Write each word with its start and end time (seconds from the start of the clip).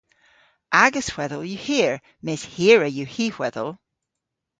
Agas 0.83 1.07
hwedhel 1.13 1.43
yw 1.49 1.59
hir 1.65 1.93
mes 2.25 2.41
hirra 2.53 2.89
yw 2.99 3.09
hy 3.15 3.25
hwedhel. 3.35 3.71